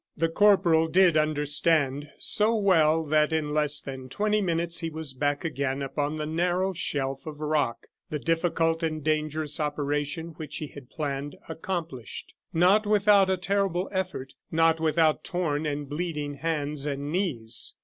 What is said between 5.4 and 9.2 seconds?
again upon the narrow shelf of rock, the difficult and